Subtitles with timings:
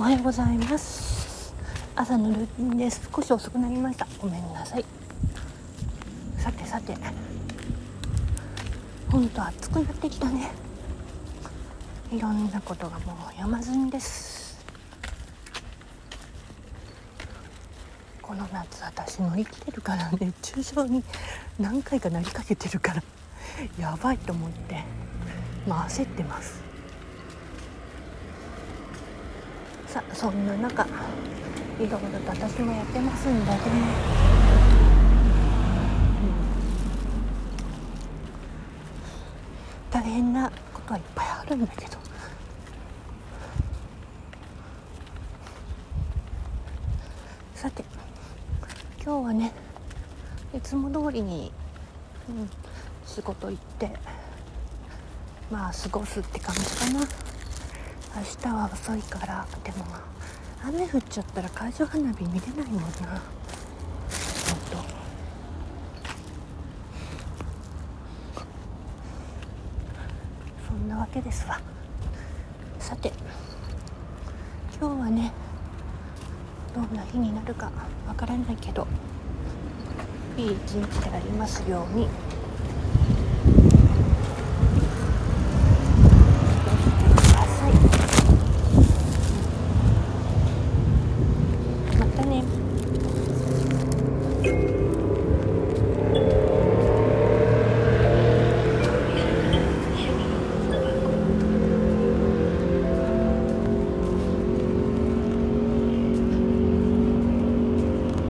[0.00, 1.52] おはようございます。
[1.94, 3.06] 朝のルーティンです。
[3.14, 4.08] 少し遅くなりました。
[4.18, 4.84] ごめんなさい。
[6.38, 6.96] さてさて。
[9.10, 10.52] ほんと暑くなってきたね。
[12.10, 14.64] いろんなことがもう山積みです。
[18.22, 21.04] この夏私の生きてるから熱中症に
[21.58, 23.02] 何回かなりかけてるから。
[23.78, 24.82] やばいと思って。
[25.68, 26.69] まあ焦ってます。
[29.90, 30.88] さあそんな中い
[31.80, 32.00] ろいろと
[32.30, 33.60] 私もやってますんだね、
[39.88, 41.98] うん、大変なことはいっぱいあるんだけど。
[47.56, 47.84] さて
[49.04, 49.52] 今日はね
[50.56, 51.52] いつも通りに、
[52.28, 52.50] うん、
[53.04, 53.90] 仕事行って
[55.50, 57.00] まあ過ごすって感じかな。
[58.12, 59.84] 明日は遅いからでも
[60.64, 62.80] 雨降っちゃったら海上花火見れないもんな。
[62.80, 62.90] ほん
[64.68, 64.76] と。
[70.68, 71.60] そんなわけですわ。
[72.78, 73.12] さて
[74.78, 75.32] 今日はね
[76.74, 77.70] どんな日になるか
[78.06, 78.86] わからないけど
[80.36, 82.08] いい一日でありますように。